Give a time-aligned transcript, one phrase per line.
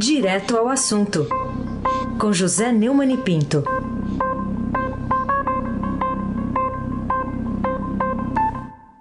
[0.00, 1.26] Direto ao assunto,
[2.20, 3.64] com José Neumann e Pinto.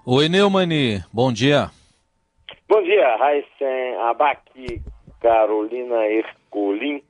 [0.04, 1.70] Oi, Neumani, bom dia.
[2.68, 4.42] Bom dia, Raíssen Abac,
[5.22, 7.04] Carolina Ercolim.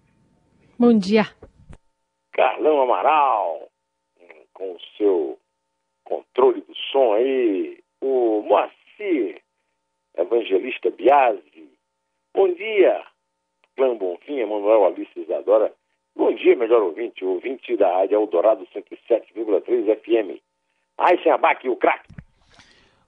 [0.78, 1.24] Bom dia.
[2.34, 3.70] Carlão Amaral,
[4.54, 5.40] com o seu
[6.04, 7.80] controle do som aí.
[8.02, 9.42] O Moacir
[10.18, 11.72] Evangelista Biasi.
[12.36, 13.02] Bom dia,
[13.78, 15.72] Clã Bonfim, Emanuel Alice Isadora.
[16.16, 20.42] Bom dia, melhor ouvinte, ouvinte da Rádio Eldorado 107,3 FM.
[21.00, 22.10] Raíssen Abac, o craque.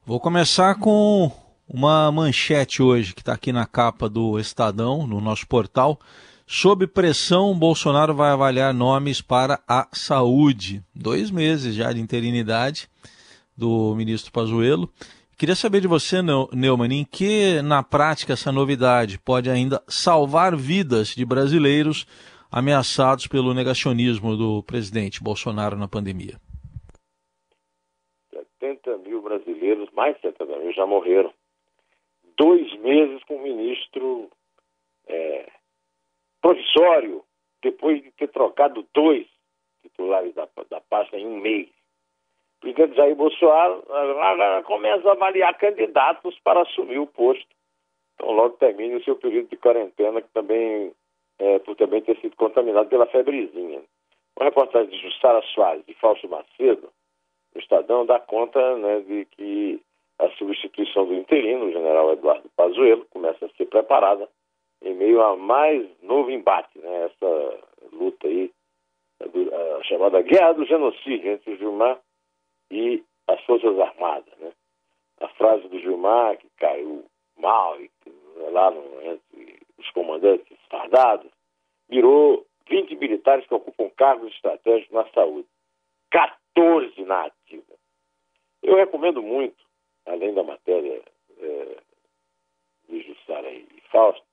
[0.06, 1.32] Vou começar com
[1.68, 5.98] uma manchete hoje que está aqui na capa do Estadão, no nosso portal.
[6.46, 10.84] Sob pressão, Bolsonaro vai avaliar nomes para a saúde.
[10.94, 12.88] Dois meses já de interinidade
[13.58, 14.88] do ministro Pazuello.
[15.40, 21.16] Queria saber de você, Neumann, em que, na prática, essa novidade pode ainda salvar vidas
[21.16, 22.06] de brasileiros
[22.52, 26.36] ameaçados pelo negacionismo do presidente Bolsonaro na pandemia?
[28.60, 31.34] 70 mil brasileiros, mais de 70 mil, já morreram.
[32.36, 34.30] Dois meses com o ministro
[35.08, 35.50] é,
[36.42, 37.24] provisório,
[37.64, 39.26] depois de ter trocado dois
[39.84, 41.70] titulares da, da pasta em um mês.
[42.60, 43.84] O presidente Jair Bolsonaro
[44.66, 47.48] começa a avaliar candidatos para assumir o posto.
[48.16, 50.92] Então, logo termine o seu período de quarentena, que também,
[51.40, 53.82] é, por também ter sido contaminado pela febrezinha.
[54.38, 56.90] Uma reportagem de Jussara Soares e Fausto Macedo,
[57.56, 59.82] no Estadão, dá conta né, de que
[60.20, 64.28] a substituição do interino, o general Eduardo Pazuello, começa a ser preparada
[64.84, 67.60] em meio a mais novo embate, né, essa
[67.94, 68.52] luta aí,
[69.22, 72.00] a chamada Guerra do Genocídio entre o Gilmar
[73.50, 74.38] Forças Armadas.
[74.38, 74.52] Né?
[75.22, 77.04] A frase do Gilmar, que caiu
[77.36, 81.32] mal e, né, lá no, entre os comandantes fardados,
[81.90, 85.48] virou 20 militares que ocupam cargos estratégicos na saúde.
[86.12, 87.74] 14 na ativa.
[88.62, 89.58] Eu recomendo muito,
[90.06, 91.02] além da matéria
[91.40, 91.78] é,
[92.88, 94.24] de Jussara e Fausto,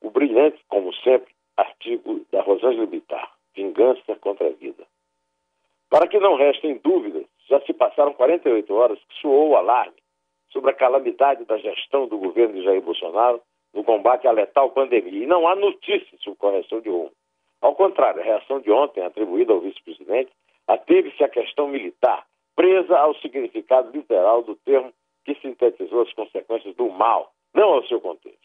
[0.00, 4.86] o brilhante, como sempre, artigo da Rosângela Bittar, Vingança contra a Vida.
[5.90, 7.23] Para que não restem dúvidas,
[7.94, 9.94] passaram 48 horas que soou o alarme
[10.50, 13.40] sobre a calamidade da gestão do governo de Jair Bolsonaro
[13.72, 15.24] no combate à letal pandemia.
[15.24, 17.12] E não há notícias sobre correção de rumo.
[17.60, 20.30] Ao contrário, a reação de ontem, atribuída ao vice-presidente,
[20.66, 24.92] ateve-se à questão militar, presa ao significado literal do termo
[25.24, 28.38] que sintetizou as consequências do mal, não ao seu contexto.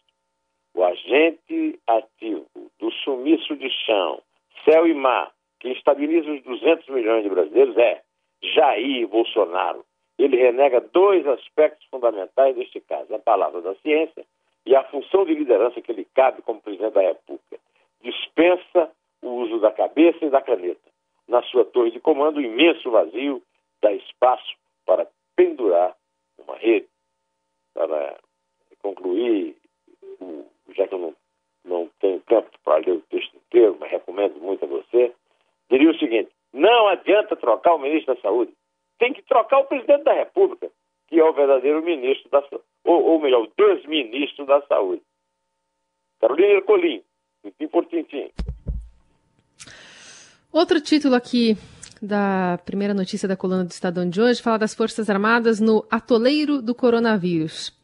[0.74, 2.48] O agente ativo
[2.80, 4.22] do sumiço de chão,
[4.64, 8.02] céu e mar, que estabiliza os 200 milhões de brasileiros é
[8.42, 9.86] Jair Bolsonaro.
[10.18, 14.26] Ele renega dois aspectos fundamentais deste caso: a palavra da ciência
[14.66, 17.60] e a função de liderança que lhe cabe como presidente da República.
[18.02, 18.92] Dispensa
[19.22, 20.90] o uso da cabeça e da caneta.
[21.28, 23.42] Na sua torre de comando, o imenso vazio
[23.82, 25.96] dá espaço para pendurar
[26.38, 26.88] uma rede.
[27.74, 28.18] Para
[28.82, 29.56] concluir,
[30.76, 31.16] já que eu não,
[31.64, 35.14] não tenho tempo para ler o texto inteiro, mas recomendo muito a você,
[35.70, 38.52] diria o seguinte: não adianta trocar o ministro da Saúde.
[38.98, 40.70] Tem que trocar o presidente da República,
[41.08, 45.02] que é o verdadeiro ministro da Saúde, ou, ou melhor, o desministro da Saúde.
[46.20, 47.02] Carolina Ercolim,
[47.42, 48.30] tintim por tintim.
[50.52, 51.56] Outro título aqui
[52.02, 56.62] da primeira notícia da coluna do Estadão de hoje fala das Forças Armadas no atoleiro
[56.62, 57.78] do coronavírus.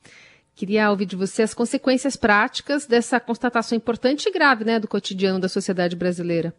[0.55, 5.39] Queria ouvir de você as consequências práticas dessa constatação importante e grave né, do cotidiano
[5.39, 6.53] da sociedade brasileira.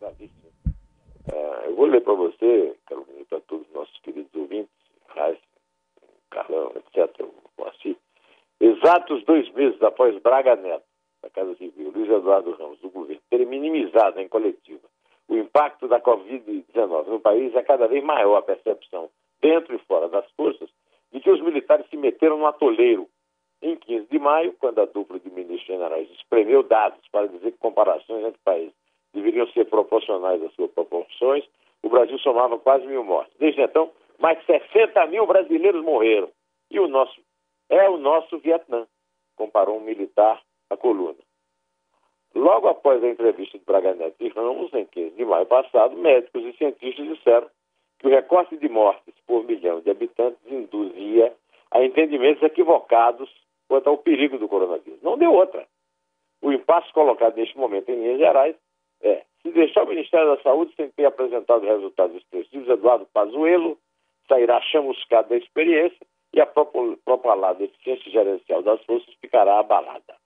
[0.00, 0.16] Uh,
[1.66, 4.72] eu vou ler para você, Carolina, para todos os nossos queridos ouvintes,
[5.08, 5.38] Raiz,
[6.30, 7.26] Carlão, etc.,
[7.56, 7.96] Moacir,
[8.60, 10.84] exatos dois meses após Braga Neto,
[11.22, 14.82] da Casa Civil, Luiz Eduardo Ramos, do governo, ter minimizado em coletiva
[15.28, 19.08] o impacto da Covid-19 no país, é cada vez maior a percepção,
[19.40, 20.68] dentro e fora das forças,
[21.12, 23.08] de que os militares se meteram no atoleiro.
[23.62, 27.58] Em 15 de maio, quando a dupla de ministros generais espremeu dados para dizer que
[27.58, 28.74] comparações entre países
[29.14, 31.48] deveriam ser proporcionais às suas proporções, o
[31.92, 33.34] Brasil somava quase mil mortes.
[33.38, 36.30] Desde então, mais de 60 mil brasileiros morreram.
[36.70, 37.20] E o nosso
[37.68, 38.86] é o nosso Vietnã,
[39.36, 41.18] comparou um militar à coluna.
[42.34, 46.44] Logo após a entrevista de Braga Neto e Ramos, em 15 de maio passado, médicos
[46.44, 47.48] e cientistas disseram
[47.98, 51.34] que o recorte de mortes por milhão de habitantes induzia
[51.70, 53.30] a entendimentos equivocados
[53.68, 55.00] quanto ao perigo do coronavírus.
[55.02, 55.66] Não deu outra.
[56.42, 58.56] O impasse colocado neste momento em linhas gerais
[59.02, 63.78] é, se deixar o Ministério da Saúde sem ter apresentado resultados expressivos, Eduardo Pazuello
[64.28, 70.16] sairá chamuscado da experiência e a propalada eficiência gerencial das forças ficará abalada.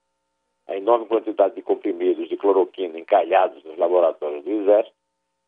[0.67, 4.95] a enorme quantidade de comprimidos de cloroquina encalhados nos laboratórios do Exército,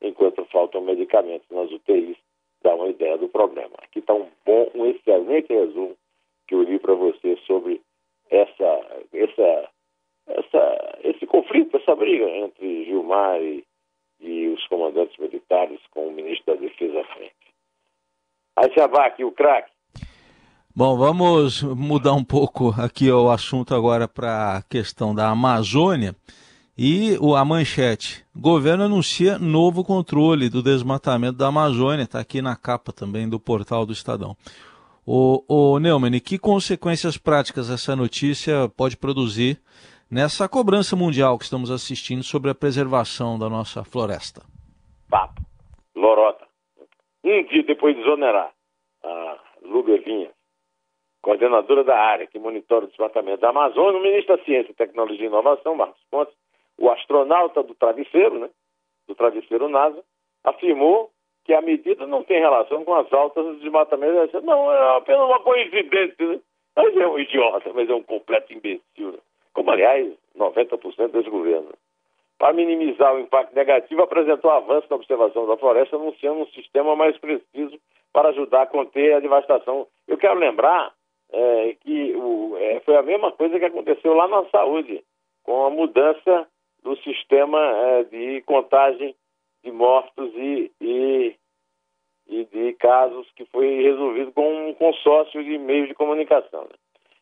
[0.02, 2.18] enquanto faltam medicamentos nas UTIs,
[2.62, 3.76] dá uma ideia do problema.
[3.84, 5.96] Aqui está um bom, um excelente resumo
[6.48, 7.82] que eu li para você sobre
[8.30, 9.70] essa, essa,
[10.30, 13.64] essa, esse conflito, essa briga entre Gilmar e,
[14.20, 17.36] e os comandantes militares com o ministro da Defesa à frente.
[18.56, 19.72] Aí se aqui o craque.
[20.76, 26.16] Bom, vamos mudar um pouco aqui o assunto agora para a questão da Amazônia.
[26.78, 32.04] E a manchete: governo anuncia novo controle do desmatamento da Amazônia.
[32.04, 34.38] Está aqui na capa também do portal do Estadão.
[35.06, 39.60] O, o Neumann, que consequências práticas essa notícia pode produzir
[40.12, 44.42] nessa cobrança mundial que estamos assistindo sobre a preservação da nossa floresta?
[45.10, 45.42] Papo,
[45.96, 46.48] lorota.
[47.24, 48.52] Um dia depois de exonerar
[49.04, 50.32] a Lubevinha
[51.22, 55.28] coordenadora da área que monitora o desmatamento da Amazônia, o ministro da Ciência, Tecnologia e
[55.28, 56.34] Inovação, Marcos Pontes,
[56.78, 58.50] o astronauta do travesseiro, né,
[59.08, 60.02] do travesseiro NASA,
[60.44, 61.12] afirmou
[61.44, 64.42] que a medida não tem relação com as altas do desmatamento.
[64.42, 66.28] Não, é apenas uma coincidência.
[66.28, 66.40] Né?
[66.76, 69.12] Mas é um idiota, mas é um completo imbecil.
[69.14, 69.18] Né?
[69.54, 71.70] Como, aliás, 90% desse governo.
[72.38, 77.18] Para minimizar o impacto negativo, apresentou avanço na observação da floresta, anunciando um sistema mais
[77.18, 77.78] preciso
[78.14, 79.88] para ajudar a conter a devastação.
[80.08, 80.94] Eu quero lembrar
[81.32, 85.04] é, que o, é, foi a mesma coisa que aconteceu lá na saúde,
[85.44, 86.48] com a mudança
[86.84, 89.16] do sistema é, de contagem
[89.64, 91.36] de mortos e, e,
[92.28, 96.62] e, de casos que foi resolvido com um consórcio de meios de comunicação.
[96.62, 96.76] Né?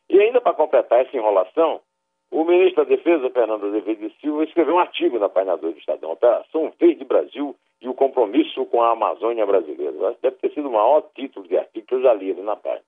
[0.09, 1.81] E ainda para completar essa enrolação,
[2.29, 5.79] o ministro da Defesa, Fernando Azevedo de Silva, escreveu um artigo na página 2 do
[5.79, 10.15] Estadão, Operação Verde Brasil e o compromisso com a Amazônia brasileira.
[10.21, 12.83] Deve ter sido o maior título de artigo que eu já li ali na página.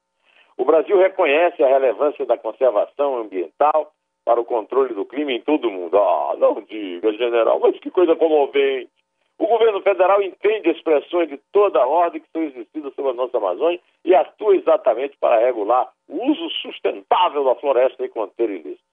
[0.58, 3.94] O Brasil reconhece a relevância da conservação ambiental
[4.26, 5.98] para o controle do crime em todo o mundo.
[5.98, 8.90] Ah, não diga, general, mas que coisa comovente.
[9.38, 13.38] O governo federal entende expressões de toda a ordem que são existidas sobre a nossa
[13.38, 18.89] Amazônia e atua exatamente para regular o uso sustentável da floresta e conter ilícito.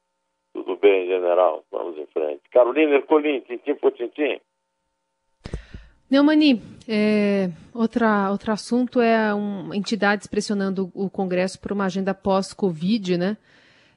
[0.57, 2.41] Tudo bem, general, vamos em frente.
[2.51, 4.41] Carolina Ercolim, tintim por tintim.
[6.11, 13.19] Neumani, é, outra, outro assunto é um, entidades pressionando o Congresso por uma agenda pós-Covid,
[13.19, 13.37] né?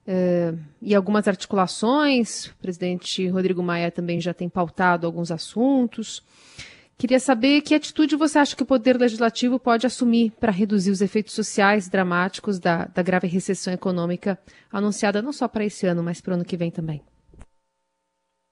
[0.06, 6.22] É, e algumas articulações, o presidente Rodrigo Maia também já tem pautado alguns assuntos.
[7.00, 11.00] Queria saber que atitude você acha que o Poder Legislativo pode assumir para reduzir os
[11.00, 14.38] efeitos sociais dramáticos da, da grave recessão econômica
[14.70, 17.00] anunciada não só para esse ano, mas para o ano que vem também.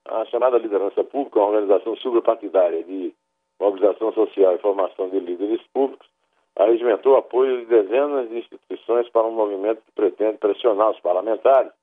[0.08, 3.14] A chamada liderança pública é uma organização subpartidária de
[3.60, 6.08] mobilização social e formação de líderes públicos,
[6.56, 11.74] arregimentou apoio de dezenas de instituições para um movimento que pretende pressionar os parlamentares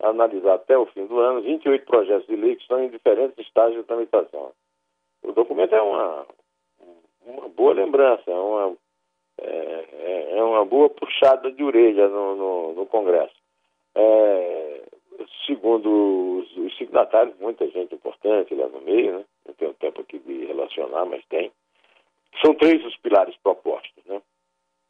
[0.00, 3.44] a analisar até o fim do ano 28 projetos de lei que estão em diferentes
[3.44, 4.52] estágios de tramitação.
[5.32, 6.26] O documento é uma,
[7.24, 8.76] uma boa lembrança, é uma,
[9.38, 13.34] é, é, é uma boa puxada de orelha no, no, no Congresso.
[13.94, 14.82] É,
[15.46, 19.24] segundo os, os, signatários, muita gente importante lá no meio, né?
[19.46, 21.50] não tenho tempo aqui de relacionar, mas tem.
[22.44, 24.20] São três os pilares propostos, né?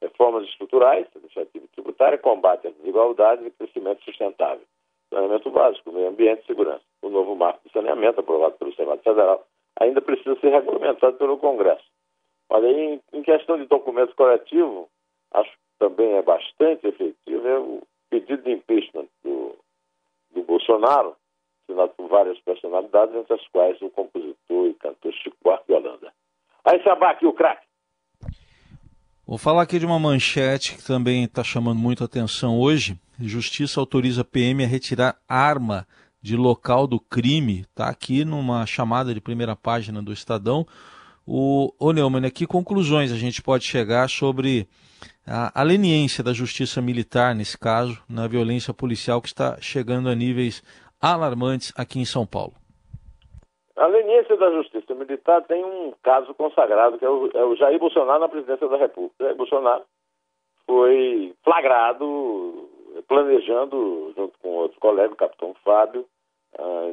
[0.01, 4.67] Reformas estruturais, administrativa e tributária, combate às desigualdades e crescimento sustentável.
[5.09, 6.83] Saneamento básico, meio ambiente e segurança.
[7.01, 9.47] O novo marco de saneamento, aprovado pelo Senado Federal,
[9.81, 11.85] ainda precisa ser regulamentado pelo Congresso.
[12.51, 14.89] Mas aí, em questão de documento coletivo,
[15.33, 19.57] acho que também é bastante efetivo é o pedido de impeachment do,
[20.35, 21.17] do Bolsonaro,
[21.65, 26.13] assinado por várias personalidades, entre as quais o compositor e cantor Chico Buarque de Holanda.
[26.65, 27.67] Aí, Sabá, aqui o craque.
[29.27, 33.01] Vou falar aqui de uma manchete que também está chamando muito atenção hoje.
[33.19, 35.87] Justiça autoriza PM a retirar arma
[36.23, 37.61] de local do crime.
[37.63, 40.65] Está aqui numa chamada de primeira página do Estadão.
[41.27, 44.69] O, o Neumann, que conclusões a gente pode chegar sobre
[45.27, 50.15] a, a leniência da justiça militar, nesse caso, na violência policial que está chegando a
[50.15, 50.63] níveis
[51.01, 52.55] alarmantes aqui em São Paulo?
[53.77, 57.79] A leniência da justiça militar tem um caso consagrado, que é o, é o Jair
[57.79, 59.25] Bolsonaro na presidência da República.
[59.25, 59.83] Jair Bolsonaro
[60.67, 62.69] foi flagrado
[63.09, 66.07] planejando, junto com outro colega, o capitão Fábio,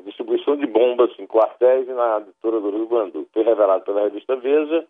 [0.06, 4.36] distribuição de bombas em quartéis e na editora do Rio Grande Foi revelado pela revista
[4.36, 4.86] Veja.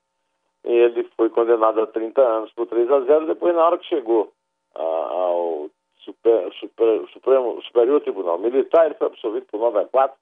[0.63, 3.25] Ele foi condenado a 30 anos por 3 a 0.
[3.27, 4.31] Depois, na hora que chegou
[4.75, 10.17] ao super, super, Supremo, Superior Tribunal Militar, ele foi absolvido por 9 a 4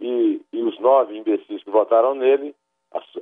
[0.00, 2.54] e, e os nove imbecis que votaram nele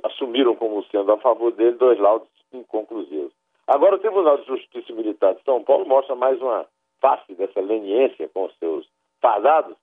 [0.03, 3.33] assumiram como sendo a favor dele dois laudos inconclusivos.
[3.67, 6.65] Agora, o Tribunal de Justiça Militar de São Paulo mostra mais uma
[7.01, 8.87] face dessa leniência com os seus
[9.21, 9.75] fadados,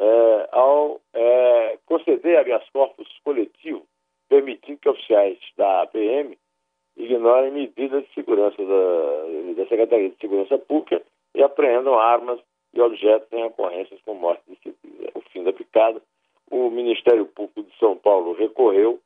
[0.00, 3.84] é, ao é, conceder habeas corpus coletivo,
[4.28, 6.38] permitindo que oficiais da PM
[6.96, 11.02] ignorem medidas de segurança da, da Secretaria de Segurança Pública
[11.34, 12.40] e apreendam armas
[12.72, 15.10] e objetos em ocorrências com morte de civis.
[15.14, 16.00] O fim da picada.
[16.50, 18.98] O Ministério Público de São Paulo recorreu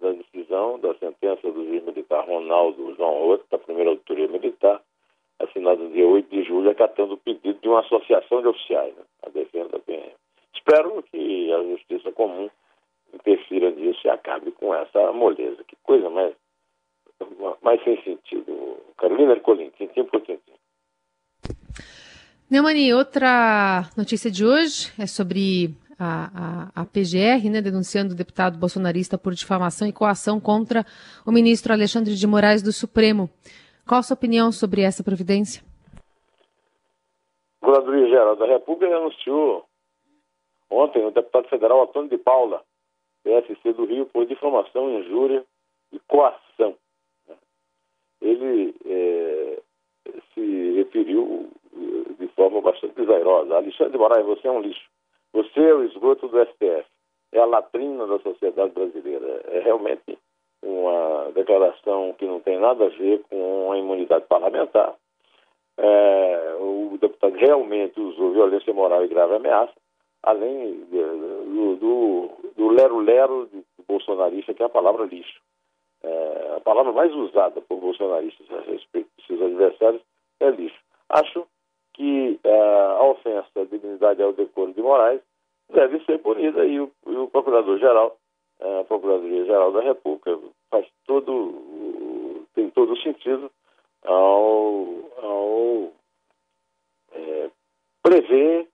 [0.00, 4.82] da decisão da sentença do juiz militar Ronaldo João Roto, da primeira autoria militar,
[5.38, 9.02] assinada no dia 8 de julho, acatando o pedido de uma associação de oficiais, né,
[9.22, 10.12] a defesa da PM.
[10.54, 11.02] Espero
[11.52, 12.48] que a justiça comum
[13.12, 15.62] interfira nisso e acabe com essa moleza.
[15.64, 16.34] Que coisa mais,
[17.62, 18.78] mais sem sentido.
[18.96, 20.40] Carolina Ercolim, tintim por tintim.
[22.50, 28.58] Neumani, outra notícia de hoje é sobre a, a, a, PGR, né, denunciando o deputado
[28.58, 30.84] bolsonarista por difamação e coação contra
[31.26, 33.30] o ministro Alexandre de Moraes do Supremo.
[33.86, 35.62] Qual a sua opinião sobre essa providência?
[37.62, 39.64] A Procuradoria Geral da República anunciou
[40.72, 42.62] ontem o deputado federal Antônio de Paula,
[43.24, 45.44] PSC do Rio, por difamação, injúria
[45.92, 46.74] e coação.
[47.28, 47.36] Né.
[48.20, 49.62] Ele é,
[50.34, 53.56] se referiu eh, de forma bastante desairosa.
[53.56, 54.88] Alexandre de Moraes, você é um lixo.
[55.32, 56.84] Você é o esgoto do STF.
[57.32, 59.42] É a latrina da sociedade brasileira.
[59.46, 60.18] É realmente
[60.62, 64.94] uma declaração que não tem nada a ver com a imunidade parlamentar.
[65.78, 69.72] É, o deputado realmente usou violência moral e grave ameaça,
[70.22, 75.40] além do lero-lero do, do, bolsonarista, que é a palavra lixo.
[76.02, 80.02] É, a palavra mais usada por bolsonaristas a respeito de seus adversários
[80.40, 80.78] é lixo.
[81.08, 81.46] Acho
[81.94, 85.20] que uh, a ofensa à dignidade ao decoro de Moraes
[85.72, 88.16] deve ser punida e o, o Procurador-Geral,
[88.60, 90.38] a Procuradoria-Geral da República
[90.70, 93.50] faz todo, tem todo o sentido
[94.04, 94.86] ao,
[95.22, 95.92] ao
[97.12, 97.50] é,
[98.02, 98.68] prever,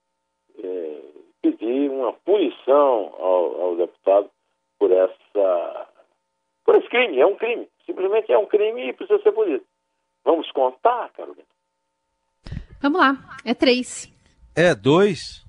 [2.75, 4.29] ao, ao deputado
[4.77, 5.87] por essa
[6.65, 7.19] por esse crime.
[7.19, 7.67] É um crime.
[7.85, 9.63] Simplesmente é um crime e precisa ser punido.
[10.23, 11.47] Vamos contar, Carolina?
[12.81, 14.13] Vamos lá, é três.
[14.55, 15.45] É dois.